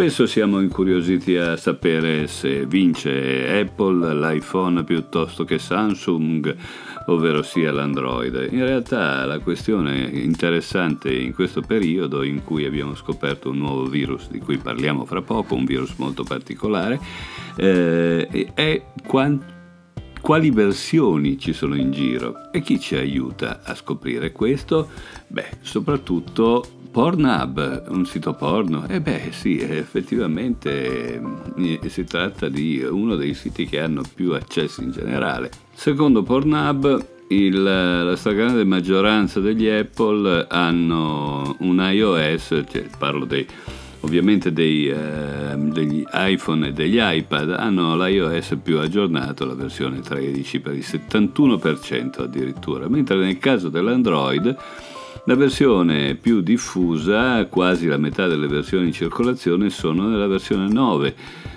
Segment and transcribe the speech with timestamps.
[0.00, 6.56] Spesso siamo incuriositi a sapere se vince Apple, l'iPhone piuttosto che Samsung,
[7.08, 8.48] ovvero sia l'Android.
[8.50, 14.30] In realtà la questione interessante in questo periodo in cui abbiamo scoperto un nuovo virus
[14.30, 16.98] di cui parliamo fra poco, un virus molto particolare,
[17.56, 19.49] eh, è quanto
[20.20, 24.88] quali versioni ci sono in giro e chi ci aiuta a scoprire questo?
[25.26, 28.86] Beh, soprattutto Pornhub, un sito porno?
[28.88, 31.22] Eh beh sì, effettivamente
[31.56, 35.50] eh, si tratta di uno dei siti che hanno più accessi in generale.
[35.72, 43.46] Secondo Pornhub, il, la stragrande maggioranza degli Apple hanno un iOS, cioè parlo dei,
[44.00, 50.60] ovviamente dei, eh, degli iPhone e degli iPad, hanno l'iOS più aggiornato, la versione 13
[50.60, 54.56] per il 71% addirittura, mentre nel caso dell'Android
[55.24, 61.14] la versione più diffusa, quasi la metà delle versioni in circolazione, sono nella versione 9,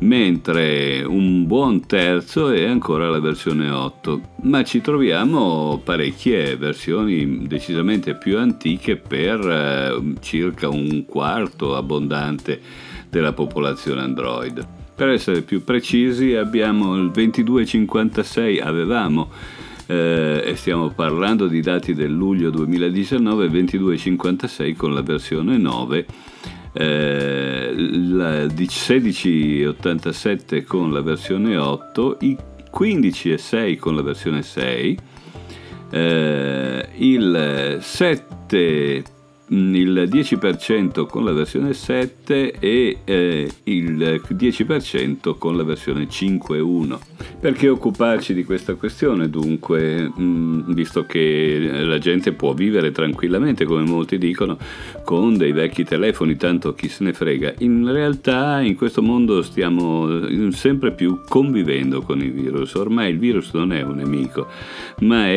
[0.00, 4.20] mentre un buon terzo è ancora la versione 8.
[4.42, 12.60] Ma ci troviamo parecchie versioni decisamente più antiche per eh, circa un quarto abbondante
[13.08, 14.66] della popolazione Android.
[14.96, 19.30] Per essere più precisi abbiamo il 2256, avevamo
[19.86, 26.06] eh, e stiamo parlando di dati del luglio 2019 2256 con la versione 9
[26.72, 32.36] eh, la 1687 con la versione 8 i
[32.70, 34.98] 15 e 6 con la versione 6
[35.90, 39.13] eh, il 7 Mm,
[39.54, 46.98] il 10% con la versione 7 e eh, il 10% con la versione 5.1.
[47.40, 53.64] Perché occuparci di questa questione dunque, mh, mm, visto che la gente può vivere tranquillamente,
[53.64, 54.58] come molti dicono,
[55.04, 57.54] con dei vecchi telefoni, tanto chi se ne frega.
[57.58, 62.74] In realtà in questo mondo stiamo sempre più convivendo con il virus.
[62.74, 64.48] Ormai il virus non è un nemico,
[65.00, 65.32] ma è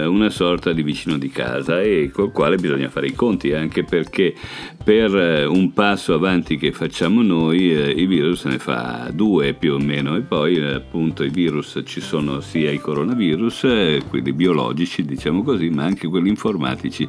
[0.00, 3.52] eh, una sorta di vicino di casa e col quale bisogna fare i conti conti,
[3.52, 4.34] anche perché
[4.82, 9.74] per eh, un passo avanti che facciamo noi eh, il virus ne fa due più
[9.74, 10.16] o meno.
[10.16, 15.68] E poi eh, appunto i virus ci sono sia i coronavirus, quelli biologici diciamo così,
[15.70, 17.06] ma anche quelli informatici.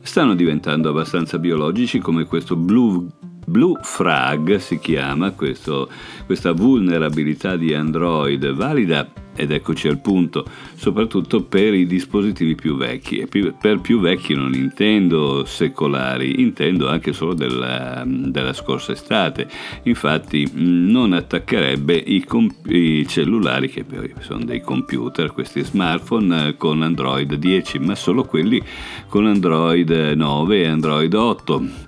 [0.00, 3.06] Stanno diventando abbastanza biologici come questo Blue
[3.48, 5.88] Blue Frag si chiama questo,
[6.26, 13.18] questa vulnerabilità di Android valida ed eccoci al punto, soprattutto per i dispositivi più vecchi.
[13.18, 19.46] E per più vecchi non intendo secolari, intendo anche solo della, della scorsa estate.
[19.84, 23.84] Infatti non attaccherebbe i, comp- i cellulari, che
[24.20, 28.60] sono dei computer, questi smartphone con Android 10, ma solo quelli
[29.08, 31.85] con Android 9 e Android 8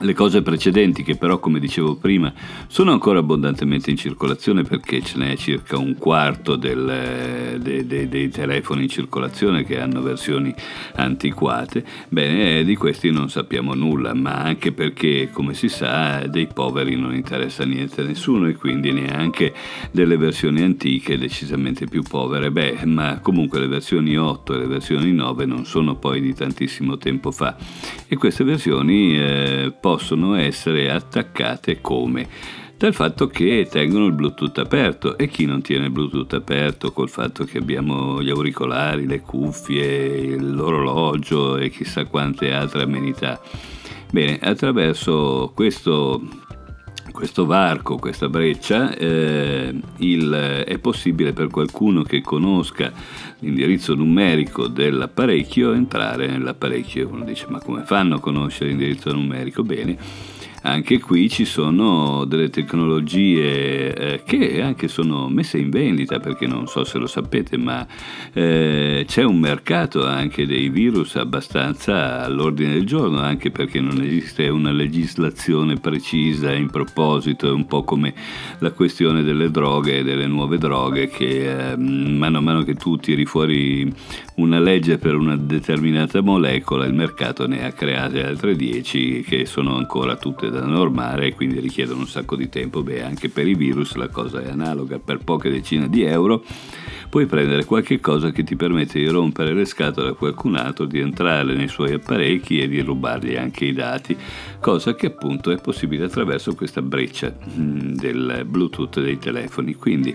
[0.00, 2.32] le cose precedenti, che però come dicevo prima
[2.68, 8.28] sono ancora abbondantemente in circolazione perché ce n'è circa un quarto del, de, de, dei
[8.28, 10.54] telefoni in circolazione che hanno versioni
[10.94, 16.96] antiquate, bene, di questi non sappiamo nulla, ma anche perché, come si sa, dei poveri
[16.96, 19.52] non interessa niente a nessuno e quindi neanche
[19.90, 22.50] delle versioni antiche decisamente più povere.
[22.50, 26.96] Beh, ma comunque le versioni 8 e le versioni 9 non sono poi di tantissimo
[26.98, 27.56] tempo fa
[28.06, 32.28] e queste versioni eh, possono essere attaccate come?
[32.76, 37.08] Dal fatto che tengono il Bluetooth aperto e chi non tiene il Bluetooth aperto col
[37.08, 43.40] fatto che abbiamo gli auricolari, le cuffie, l'orologio e chissà quante altre amenità.
[44.10, 46.20] Bene, attraverso questo
[47.18, 52.92] questo varco, questa breccia, eh, il, è possibile per qualcuno che conosca
[53.40, 57.08] l'indirizzo numerico dell'apparecchio entrare nell'apparecchio.
[57.08, 59.64] Uno dice ma come fanno a conoscere l'indirizzo numerico?
[59.64, 66.46] Bene anche qui ci sono delle tecnologie eh, che anche sono messe in vendita, perché
[66.46, 67.86] non so se lo sapete, ma
[68.32, 74.48] eh, c'è un mercato anche dei virus abbastanza all'ordine del giorno, anche perché non esiste
[74.48, 78.14] una legislazione precisa in proposito, è un po' come
[78.58, 83.24] la questione delle droghe delle nuove droghe, che eh, mano a mano che tu tiri
[83.24, 83.92] fuori
[84.38, 89.76] una legge per una determinata molecola, il mercato ne ha create altre 10 che sono
[89.76, 92.82] ancora tutte da normare e quindi richiedono un sacco di tempo.
[92.82, 96.44] Beh, anche per i virus la cosa è analoga, per poche decine di euro
[97.08, 101.00] puoi prendere qualche cosa che ti permette di rompere le scatole a qualcun altro, di
[101.00, 104.16] entrare nei suoi apparecchi e di rubargli anche i dati,
[104.60, 109.74] cosa che appunto è possibile attraverso questa breccia mm, del Bluetooth dei telefoni.
[109.74, 110.14] Quindi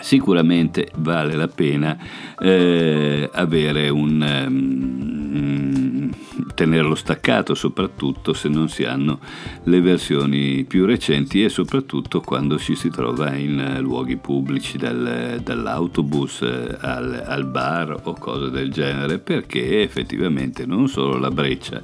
[0.00, 1.96] sicuramente vale la pena
[2.38, 6.10] eh, avere un um,
[6.54, 9.20] tenerlo staccato soprattutto se non si hanno
[9.64, 16.42] le versioni più recenti e soprattutto quando ci si trova in luoghi pubblici dal, dall'autobus
[16.42, 21.82] al, al bar o cose del genere perché effettivamente non solo la breccia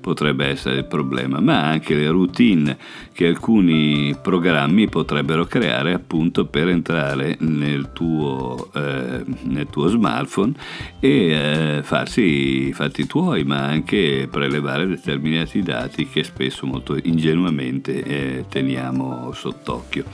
[0.00, 2.78] potrebbe essere il problema, ma anche le routine
[3.12, 10.54] che alcuni programmi potrebbero creare appunto per entrare nel tuo, eh, nel tuo smartphone
[10.98, 18.02] e eh, farsi i fatti tuoi, ma anche prelevare determinati dati che spesso molto ingenuamente
[18.02, 20.04] eh, teniamo sott'occhio.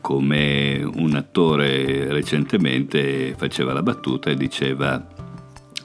[0.00, 5.04] Come un attore recentemente faceva la battuta e diceva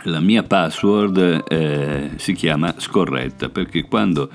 [0.06, 4.30] la mia password eh, si chiama scorretta perché quando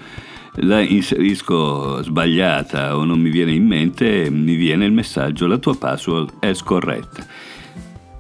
[0.55, 5.77] la inserisco sbagliata o non mi viene in mente mi viene il messaggio la tua
[5.77, 7.27] password è scorretta.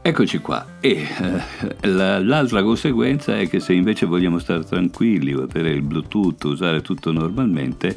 [0.02, 0.64] Eccoci qua.
[0.81, 1.06] E
[1.81, 6.81] eh, la, l'altra conseguenza è che se invece vogliamo stare tranquilli, avere il Bluetooth, usare
[6.81, 7.88] tutto normalmente,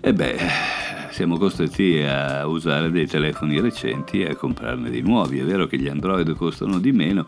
[0.00, 0.38] e eh beh,
[1.12, 5.38] siamo costretti a usare dei telefoni recenti e a comprarne di nuovi.
[5.38, 7.26] È vero che gli Android costano di meno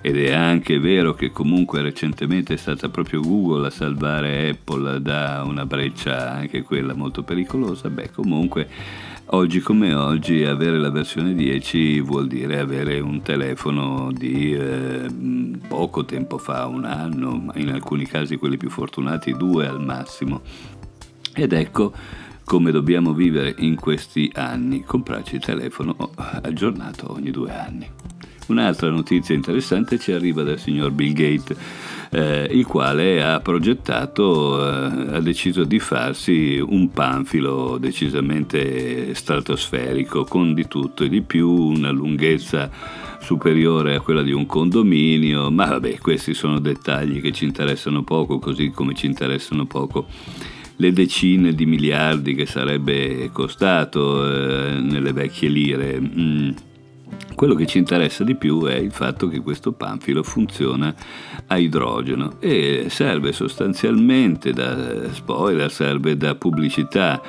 [0.00, 5.42] ed è anche vero che comunque recentemente è stata proprio Google a salvare Apple da
[5.44, 7.90] una breccia anche quella molto pericolosa.
[7.90, 8.68] Beh, comunque
[9.30, 15.06] oggi come oggi avere la versione 10 vuol dire avere un telefono di eh,
[15.66, 20.42] poco tempo fa, un anno, ma in alcuni casi quelli più fortunati due al massimo.
[21.34, 21.92] Ed ecco
[22.48, 27.86] come dobbiamo vivere in questi anni, comprarci il telefono aggiornato ogni due anni.
[28.46, 31.58] Un'altra notizia interessante ci arriva dal signor Bill Gates,
[32.08, 40.54] eh, il quale ha progettato, eh, ha deciso di farsi un panfilo decisamente stratosferico, con
[40.54, 42.70] di tutto e di più, una lunghezza
[43.20, 48.38] superiore a quella di un condominio, ma vabbè, questi sono dettagli che ci interessano poco,
[48.38, 50.06] così come ci interessano poco
[50.78, 56.00] le decine di miliardi che sarebbe costato eh, nelle vecchie lire.
[56.00, 56.50] Mm.
[57.34, 60.92] Quello che ci interessa di più è il fatto che questo panfilo funziona
[61.46, 67.22] a idrogeno e serve sostanzialmente da spoiler, serve da pubblicità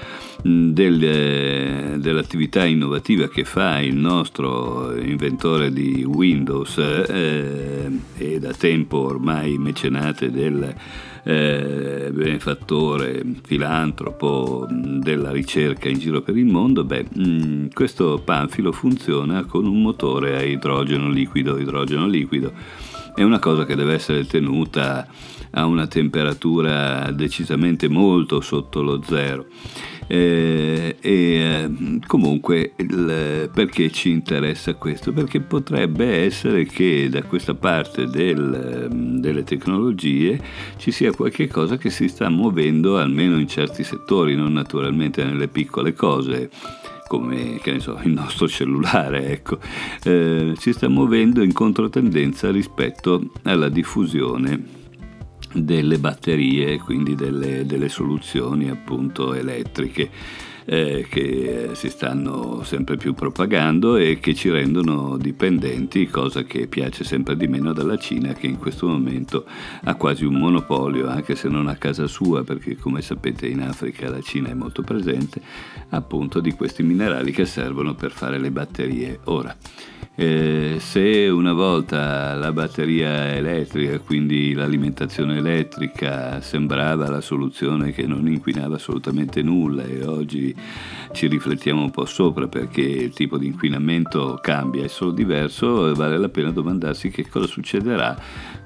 [0.48, 8.98] mm, del, dell'attività innovativa che fa il nostro inventore di Windows eh, e da tempo
[8.98, 10.76] ormai mecenate del
[11.24, 19.46] eh, benefattore, filantropo della ricerca in giro per il mondo, beh, mh, questo panfilo funziona
[19.46, 21.58] con un motore a idrogeno liquido.
[21.58, 22.54] Idrogeno liquido
[23.16, 25.08] è una cosa che deve essere tenuta
[25.52, 29.48] a una temperatura decisamente molto sotto lo zero.
[30.12, 31.70] Eh, e eh,
[32.08, 35.14] comunque il, perché ci interessa questo?
[35.14, 40.42] Perché potrebbe essere che da questa parte del, delle tecnologie
[40.78, 45.48] ci sia qualche cosa che si sta muovendo almeno in certi settori, non naturalmente nelle
[45.48, 46.50] piccole cose
[47.08, 49.60] come so, il nostro cellulare, ecco,
[50.04, 54.78] eh, si sta muovendo in controtendenza rispetto alla diffusione
[55.54, 60.10] delle batterie, quindi delle, delle soluzioni appunto elettriche
[60.72, 67.04] eh, che si stanno sempre più propagando e che ci rendono dipendenti, cosa che piace
[67.04, 69.46] sempre di meno dalla Cina che in questo momento
[69.84, 74.12] ha quasi un monopolio, anche se non a casa sua, perché come sapete in Africa
[74.12, 75.42] la Cina è molto presente,
[75.90, 79.22] appunto di questi minerali che servono per fare le batterie.
[79.24, 79.56] Ora,
[80.20, 88.28] eh, se una volta la batteria elettrica, quindi l'alimentazione elettrica, sembrava la soluzione che non
[88.28, 90.54] inquinava assolutamente nulla e oggi
[91.12, 96.18] ci riflettiamo un po' sopra perché il tipo di inquinamento cambia, è solo diverso, vale
[96.18, 98.18] la pena domandarsi che cosa succederà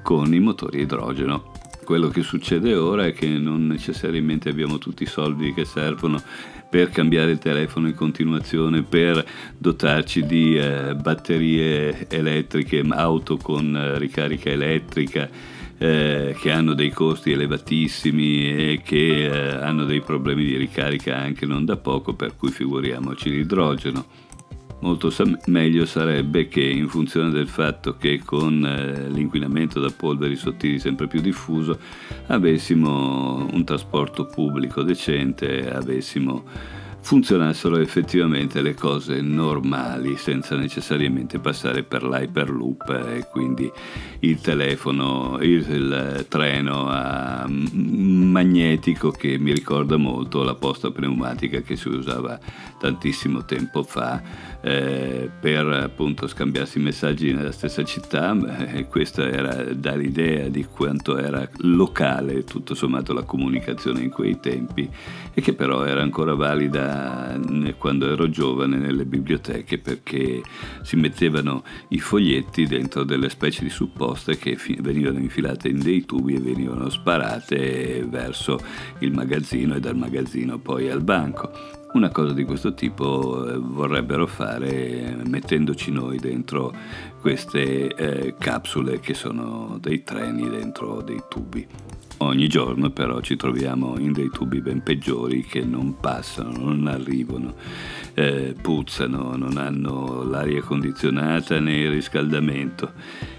[0.01, 1.51] con i motori a idrogeno.
[1.83, 6.21] Quello che succede ora è che non necessariamente abbiamo tutti i soldi che servono
[6.69, 9.23] per cambiare il telefono in continuazione, per
[9.57, 15.29] dotarci di eh, batterie elettriche, auto con eh, ricarica elettrica
[15.83, 21.45] eh, che hanno dei costi elevatissimi e che eh, hanno dei problemi di ricarica anche
[21.45, 24.05] non da poco, per cui figuriamoci l'idrogeno.
[24.79, 25.11] Molto
[25.47, 31.07] meglio sarebbe che in funzione del fatto che con eh, l'inquinamento da polveri sottili sempre
[31.07, 31.77] più diffuso
[32.27, 36.45] avessimo un trasporto pubblico decente, avessimo
[37.03, 43.69] funzionassero effettivamente le cose normali senza necessariamente passare per l'hyperloop e quindi
[44.19, 51.75] il telefono, il, il treno a magnetico che mi ricorda molto la posta pneumatica che
[51.75, 52.39] si usava
[52.79, 54.21] tantissimo tempo fa
[54.61, 58.33] eh, per appunto scambiarsi messaggi nella stessa città
[58.73, 64.39] e questa era dare l'idea di quanto era locale tutto sommato la comunicazione in quei
[64.39, 64.89] tempi
[65.33, 66.92] e che però era ancora valida
[67.77, 70.41] quando ero giovane nelle biblioteche perché
[70.81, 76.35] si mettevano i foglietti dentro delle specie di supposte che venivano infilate in dei tubi
[76.35, 78.59] e venivano sparate verso
[78.99, 81.82] il magazzino e dal magazzino poi al banco.
[81.93, 86.73] Una cosa di questo tipo eh, vorrebbero fare mettendoci noi dentro
[87.21, 91.67] queste eh, capsule che sono dei treni dentro dei tubi.
[92.17, 97.53] Ogni giorno però ci troviamo in dei tubi ben peggiori che non passano, non arrivano,
[98.15, 102.93] eh, puzzano, non hanno l'aria condizionata né il riscaldamento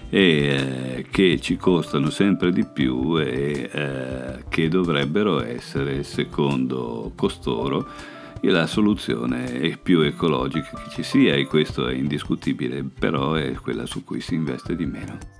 [0.09, 8.13] e eh, che ci costano sempre di più e eh, che dovrebbero essere, secondo costoro,
[8.49, 14.03] la soluzione più ecologica che ci sia e questo è indiscutibile, però è quella su
[14.03, 15.34] cui si investe di meno.